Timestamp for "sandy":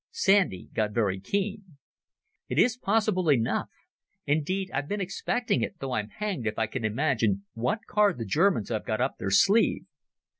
0.09-0.67